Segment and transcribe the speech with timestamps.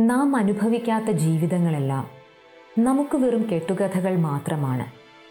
[0.00, 2.06] നാം അനുഭവിക്കാത്ത ജീവിതങ്ങളെല്ലാം
[2.78, 4.86] നമുക്ക് വെറും കെട്ടുകഥകൾ മാത്രമാണ്.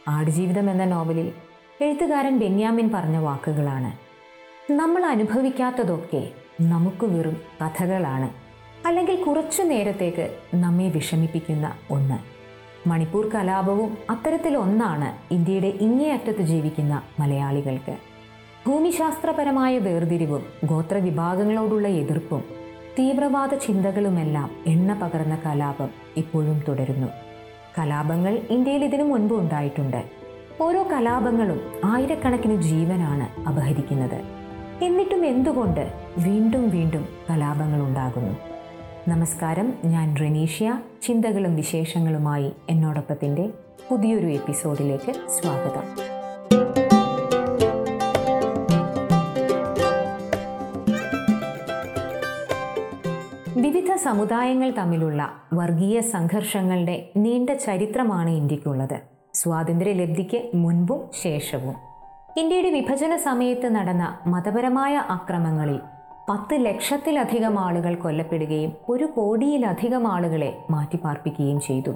[0.09, 1.31] ആടുജീവിതം എന്ന നോവലിൽ
[1.81, 3.91] എഴുത്തുകാരൻ ബെന്യാമിൻ പറഞ്ഞ വാക്കുകളാണ്.
[4.71, 8.29] നമ്മൾ അനുഭവിക്കാത്തതൊക്കെ നമുക്ക് വെറും കഥകളാണ്.
[8.87, 12.19] അല്ലെങ്കിൽ കുറച്ചു നേരത്തേക്ക് നമ്മെ വിഷമിപ്പിക്കുന്ന ഒന്ന്.
[12.89, 17.97] മണിപ്പൂർ കലാപവും അത്തരത്തിലൊന്നാണ് ഇന്ത്യയുടെ ഇങ്ങേയറ്റത്ത് ജീവിക്കുന്ന മലയാളികൾക്ക്.
[18.67, 22.60] ഭൂമിശാസ്ത്രപരമായ വേർതിരിവും ഗോത്രവിഭാഗങ്ങളോടുള്ള എതിർപ്പും
[22.99, 27.07] തീവ്രവാദ ചിന്തകളുമെല്ലാം എണ്ണ പകർന്ന കലാപം ഇപ്പോഴും തുടരുന്നു.
[27.79, 30.03] കലാപങ്ങൾ ഇന്ത്യയിൽ ഇതിനു മുൻപ് ഉണ്ടായിട്ടുണ്ട്.
[30.61, 34.21] ഓരോ കലാപങ്ങളും ആയിരക്കണക്കിന് ജീവനാണ് അപഹരിക്കുന്നത്.
[34.83, 38.35] എന്നിട്ടും എന്തുകൊണ്ട് വീണ്ടും വീണ്ടും കലാപങ്ങൾ ഉണ്ടാകുന്നു?
[39.07, 40.81] നമസ്കാരം ഞാൻ റെനീഷ്യ.
[41.03, 43.49] ചിന്തകളും വിശേഷങ്ങളുമായി എന്നോടൊപ്പത്തിന്റെ
[43.89, 46.10] പുതിയൊരു എപ്പിസോഡിലേക്ക് സ്വാഗതം.
[53.57, 59.01] വിവിധ സമുദായങ്ങൾ തമ്മിലുള്ള വർഗീയ സംഘർഷങ്ങളുടെ നീണ്ട ചരിത്രമാണ് ഇന്ത്യക്കുള്ളത്.
[59.33, 61.75] സ്വാതന്ത്ര്യലബ്ധിക്ക് മുൻപും ശേഷവും.
[62.37, 65.79] ഇന്ത്യയുടെ വിഭജന സമയത്ത് നടന്ന മതപരമായ അക്രമങ്ങളിൽ
[66.29, 71.91] പത്ത് ലക്ഷത്തിലധികം ആളുകൾ കൊല്ലപ്പെടുകയും ഒരു കോടിയിലധികം ആളുകളെ മാറ്റിപ്പാർപ്പിക്കുകയും ചെയ്തു.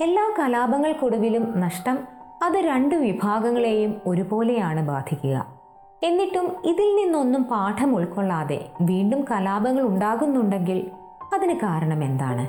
[0.00, 1.98] എല്ലാ കലാപങ്ങൾക്കൊടുവിലും നഷ്ടം
[2.42, 5.57] അത് രണ്ട് വിഭാഗങ്ങളെയും ഒരുപോലെയാണ് ബാധിക്കുക.
[6.02, 10.90] എന്നിട്ടും ഇതിൽ നിന്നൊന്നും പാഠം ഉൾക്കൊള്ളാതെ വീണ്ടും കലാപങ്ങൾ ഉണ്ടാകുന്നുണ്ടെങ്കിൽ
[11.34, 12.48] അതിന് കാരണം എന്താണ്?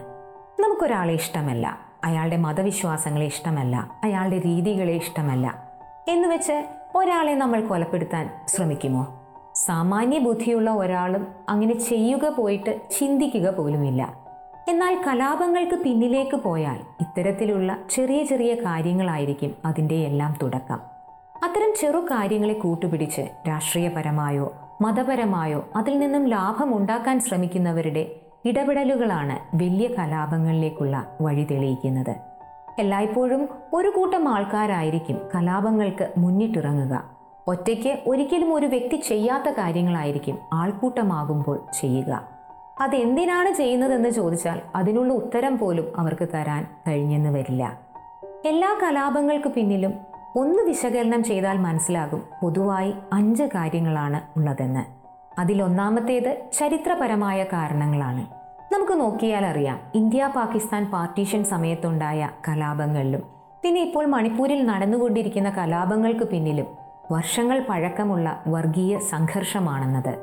[0.61, 5.65] നമുക്കൊരാളെ ഇഷ്ടമല്ല അയാളുടെ മതവിശ്വാസങ്ങളെ ഇഷ്ടമല്ല അയാളുടെ രീതികളെ ഇഷ്ടമല്ല
[6.07, 9.15] എന്ന് വെച്ച് ഒരാളെ നമ്മൾ കൊലപ്പെടുത്താൻ ശ്രമിക്കുമോ?
[9.55, 14.13] സാമാന്യ ബുദ്ധിയുള്ള ഒരാളും അങ്ങനെ ചെയ്യുക പോയിട്ട് ചിന്തിക്കുക പോലുമില്ല.
[14.69, 20.88] എന്നാൽ കലാപങ്ങൾക്ക് പിന്നിലേക്ക് പോയാൽ ഇത്തരത്തിലുള്ള ചെറിയ ചെറിയ കാര്യങ്ങളായിരിക്കും അതിന്റെ എല്ലാം തുടക്കം.
[21.43, 31.47] അത്തരം ചെറു കാര്യങ്ങളെ കൂട്ടുപിടിച്ച് രാഷ്ട്രീയപരമായോ മതപരമായോ അതിൽ നിന്നും ലാഭം ഉണ്ടാക്കാൻ ശ്രമിക്കുന്നവരുടെ ഇടപെടലുകളാണ് വലിയ കലാപങ്ങളിലേക്കുള്ള വഴി
[31.51, 32.15] തെളിയിക്കുന്നത്.
[32.79, 37.03] എല്ലായ്പ്പോഴും ഒരു കൂട്ടം ആൾക്കാരായിരിക്കും കലാപങ്ങൾക്ക് മുന്നിട്ടിറങ്ങുക.
[37.47, 42.27] ഒറ്റയ്ക്ക് ഒരിക്കലും ഒരു വ്യക്തി ചെയ്യാത്ത കാര്യങ്ങളായിരിക്കും ആൾക്കൂട്ടമാകുമ്പോൾ ചെയ്യുക.
[42.81, 47.77] അതെന്തിനാണ് ചെയ്യുന്നതെന്ന് ചോദിച്ചാൽ അതിനുള്ള ഉത്തരം പോലും അവർക്ക് തരാൻ കഴിഞ്ഞെന്ന് വരില്ല.
[48.45, 49.93] എല്ലാ കലാപങ്ങൾക്ക് പിന്നിലും
[50.35, 54.83] ഒന്ന് വിശകലനം ചെയ്താൽ മനസ്സിലാകും പൊതുവായി അഞ്ച് കാര്യങ്ങളാണ് ഉള്ളതെന്ന്.
[55.39, 58.27] അതിലൊന്നാമത്തേത് ചരിത്രപരമായ കാരണങ്ങളാണ്.
[58.73, 63.21] നമുക്ക് നോക്കിയാൽ അറിയാം ഇന്ത്യ പാകിസ്ഥാൻ പാർട്ടീഷൻ സമയത്തുണ്ടായ കലാപങ്ങളിലും
[63.63, 66.65] പിന്നെ ഇപ്പോൾ മണിപ്പൂരിൽ നടന്നുകൊണ്ടിരിക്കുന്ന കലാപങ്ങൾക്ക് പിന്നിലും
[67.11, 70.19] വർഷങ്ങൾ പഴക്കമുള്ള വർഗീയ സംഘർഷമാണെന്നത്.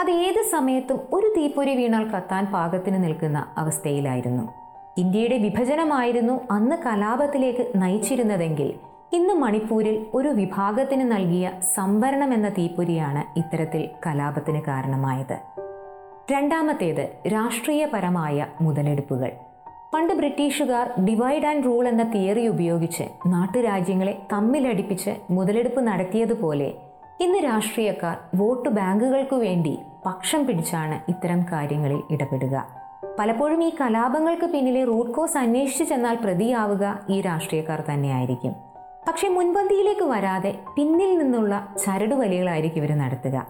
[0.00, 4.52] അത് ഏത് സമയത്തും ഒരു തീപ്പൊരി വീണാൽ കത്താൻ പാകത്തിന് നിൽക്കുന്ന അവസ്ഥയിലായിരുന്നു.
[4.98, 8.74] ഇന്ത്യയുടെ വിഭജനമായിരുന്നു അന്ന് കലാപത്തിലേക്ക് നയിച്ചിരുന്നതെങ്കിൽ
[9.14, 15.38] ഇന്ന് മണിപ്പൂരിൽ ഒരു വിഭാഗത്തിന് നൽകിയ സംവരണം എന്ന തീപ്പൊരിയാണ് ഇത്തരത്തിൽ കലാപത്തിന് കാരണമായത്.
[16.32, 19.30] രണ്ടാമത്തേത് രാഷ്ട്രീയപരമായ മുതലെടുപ്പുകൾ.
[19.94, 26.72] പണ്ട് ബ്രിട്ടീഷുകാർ ഡിവൈഡ് ആൻഡ് റൂൾ എന്ന തിയറി ഉപയോഗിച്ച് നാട്ടുരാജ്യങ്ങളെ തമ്മിലടിപ്പിച്ച് മുതലെടുപ്പ് നടത്തിയതുപോലെ
[27.20, 32.66] ഇന്ന് രാഷ്ട്രീയക്കാർ വോട്ട് ബാങ്കുകൾക്കു വേണ്ടി പക്ഷം പിടിച്ചാണ് ഇത്തരം കാര്യങ്ങളിൽ ഇടപെടുക.
[33.18, 38.73] പലപ്പോഴും ഈ കലാപങ്ങൾക്ക് പിന്നിലെ റൂട്ട് കോസ് അന്വേഷിച്ചു ചെന്നാൽ പ്രതിയാവുക ഈ രാഷ്ട്രീയക്കാർ തന്നെയായിരിക്കും.
[39.08, 43.46] പക്ഷെ മുൻപന്തിയിലേക്ക് വരാതെ പിന്നിൽ നിന്നുള്ള ചരടുവലികളായിരിക്കും ഇവർ നടത്തുക.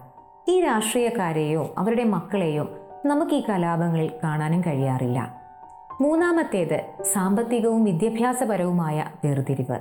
[0.47, 2.67] ഈ രാഷ്ട്രീയക്കാരെയോ അവരുടെ മക്കളെയോ
[3.05, 5.35] നമുക്ക് ഈ കലാപങ്ങളിൽ കാണാനും കഴിയാറില്ല.
[6.01, 9.79] മൂന്നാമത്തേത് സാമ്പത്തികവും വിദ്യാഭ്യാസപരവുമായ വേർതിരിവ്.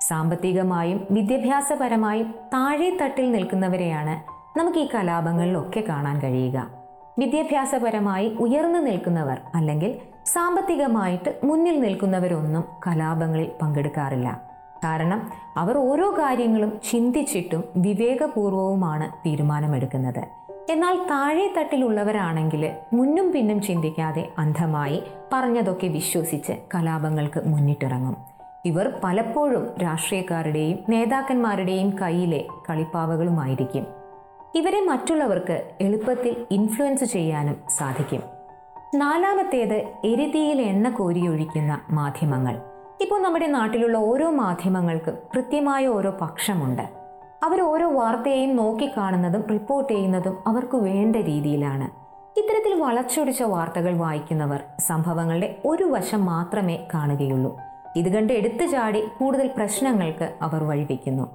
[0.00, 4.22] സാമ്പത്തികമായും വിദ്യാഭ്യാസപരമായും താഴെ തട്ടിൽ നിൽക്കുന്നവരെയാണ്
[4.58, 6.70] നമുക്ക് ഈ കലാപങ്ങളിലൊക്കെ കാണാൻ കഴിയുക.
[7.18, 14.49] വിദ്യാഭ്യാസപരമായി ഉയർന്നു നിൽക്കുന്നവർ അല്ലെങ്കിൽ സാമ്പത്തികമായിട്ട് മുന്നിൽ നിൽക്കുന്നവരൊന്നും കലാപങ്ങളിൽ പങ്കെടുക്കാറില്ല.
[14.84, 20.24] കാരണം അവർ ഓരോ കാര്യങ്ങളും ചിന്തിച്ചിട്ടും വിവേകപൂർവവുമാണ് തീരുമാനമെടുക്കുന്നത്.
[20.70, 25.02] എന്നാൽ താഴെ തട്ടിലുള്ളവരാണെങ്കിൽ മുന്നും പിന്നും ചിന്തിക്കാതെ അന്ധമായി
[25.32, 28.16] പറഞ്ഞതൊക്കെ വിശ്വസിച്ച് കലാപങ്ങൾക്ക് മുന്നിട്ടിറങ്ങും.
[28.64, 33.86] ഇവർ പലപ്പോഴും രാഷ്ട്രീയക്കാരുടെയും നേതാക്കന്മാരുടെയും കയ്യിലെ കളിപ്പാവകളുമായിരിക്കും.
[34.54, 38.22] ഇവരെ മറ്റുള്ളവർക്ക് എളുപ്പത്തിൽ ഇൻഫ്ലുവൻസ് ചെയ്യാനും സാധിക്കും.
[38.94, 42.69] നാലാമത്തേത് എരുതിയിൽ എണ്ണ കോരിയൊഴിക്കുന്ന മാധ്യമങ്ങൾ.
[43.00, 46.82] ഇപ്പോൾ നമ്മുടെ നാട്ടിലുള്ള ഓരോ മാധ്യമങ്ങൾക്കും കൃത്യമായ ഓരോ പക്ഷമുണ്ട്.
[47.42, 51.84] അവർ ഓരോ വാർത്തയെയും നോക്കിക്കാണുന്നതും റിപ്പോർട്ട് ചെയ്യുന്നതും അവർക്ക് വേണ്ട രീതിയിലാണ്.
[52.38, 57.60] ഇത്തരത്തിൽ വളച്ചൊടിച്ച വാർത്തകൾ വായിക്കുന്നവർ സംഭവങ്ങളുടെ ഒരു വശം മാത്രമേ കാണുകയുള്ളൂ.
[57.96, 61.26] ഇത് കണ്ട് എടുത്തു ചാടി കൂടുതൽ പ്രശ്നങ്ങൾക്ക് അവർ വഴിവെക്കുന്നു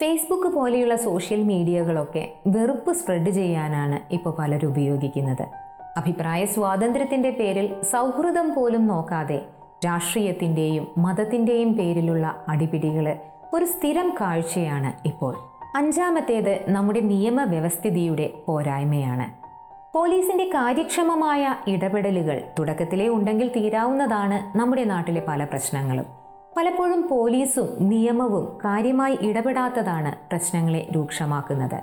[0.00, 5.48] ഫേസ്ബുക്ക് പോലെയുള്ള സോഷ്യൽ മീഡിയകളൊക്കെ വെറുപ്പ് സ്പ്രെഡ് ചെയ്യാനാണ് ഇപ്പോൾ പലരും ഉപയോഗിക്കുന്നത്.
[5.96, 13.16] അഭിപ്രായ സ്വാതന്ത്ര്യത്തിന്റെ പേരിൽ സൗഹൃദം പോലും നോക്കാതെ രാഷ്ട്രീയത്തിന്റെയും മതത്തിന്റെയും പേരിലുള്ള അടിപിടികൾ
[13.54, 15.36] ഒരു സ്ഥിരം കാഴ്ചയാണ് ഇപ്പോൾ.
[15.76, 19.46] അഞ്ചാമത്തേത് നമ്മുടെ നിയമവ്യവസ്ഥിതിയുടെ പോരായ്മയാണ്.
[19.94, 26.04] പോലീസിന്റെ കാര്യക്ഷമമായ ഇടപെടലുകൾ തുടക്കത്തിലേ ഉണ്ടെങ്കിൽ തീരാവുന്നതാണ് നമ്മുടെ നാട്ടിലെ പല പ്രശ്നങ്ങളും.
[26.56, 31.82] പലപ്പോഴും പോലീസും നിയമവും കാര്യമായി ഇടപെടാത്തതാണ് പ്രശ്നങ്ങളെ രൂക്ഷമാക്കുന്നത്.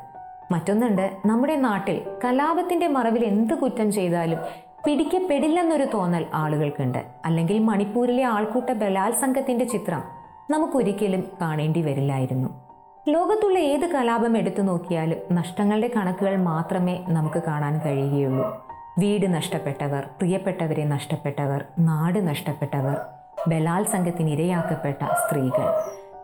[0.52, 4.40] മറ്റൊന്നുണ്ട് നമ്മുടെ നാട്ടിൽ കലാപത്തിന്റെ മറവിൽ എന്ത് കുറ്റം ചെയ്താലും
[4.86, 7.06] പിടിക്കപ്പെടില്ലെന്നൊരു തോന്നൽ ആളുകൾക്കുണ്ട്.
[7.26, 10.04] അല്ലെങ്കിൽ മണിപ്പൂരിലെ ആൾക്കൂട്ട ബലാത്സംഗത്തിന്റെ ചിത്രം
[10.50, 12.50] നമുക്കൊരിക്കലും കാണേണ്ടി വരില്ലായിരുന്നു.
[13.08, 18.68] ലോകത്തുള്ള ഏത് കലാപം എടുത്തു നോക്കിയാലും നഷ്ടങ്ങളുടെ കണക്കുകൾ മാത്രമേ നമുക്ക് കാണാൻ കഴിയുകയുള്ളൂ.
[19.00, 22.98] വീട് നഷ്ടപ്പെട്ടവർ പ്രിയപ്പെട്ടവരെ നഷ്ടപ്പെട്ടവർ നാട് നഷ്ടപ്പെട്ടവർ
[23.48, 25.66] ബലാത്സംഗത്തിന് ഇരയാക്കപ്പെട്ട സ്ത്രീകൾ.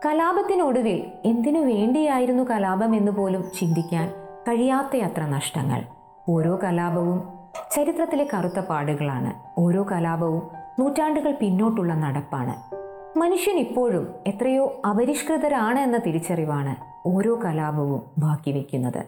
[0.06, 4.12] കലാപത്തിനൊടുവിൽ എന്തിനു വേണ്ടിയായിരുന്നു കലാപം എന്ന് പോലും ചിന്തിക്കാൻ
[4.48, 5.82] കഴിയാത്തയത്ര നഷ്ടങ്ങൾ.
[6.28, 7.39] ഓരോ കലാപവും
[7.76, 10.42] ചരിത്രത്തിലെ കറുത്ത പാടുകളാണ് ഓരോ കലാപവും
[10.78, 12.54] നൂറ്റാണ്ടുകൾ പിന്നോട്ടുള്ള നടപ്പാണ്.
[13.18, 16.74] മനുഷ്യൻ ഇപ്പോഴും എത്രയോ അപരിഷ്കൃതരാണ് എന്ന തിരിച്ചറിവാണ്
[17.08, 19.06] ഓരോ കലാപവും ബാക്കി വയ്ക്കുന്നത്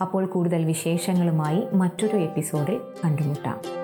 [0.00, 3.81] അപ്പോൾ കൂടുതൽ വിശേഷങ്ങളുമായി മറ്റൊരു എപ്പിസോഡിൽ കണ്ടുമുട്ടാം.